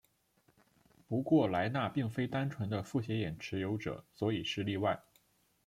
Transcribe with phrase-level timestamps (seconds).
[1.07, 4.99] 不过莱纳并非单纯的复写眼持有者所以是例外。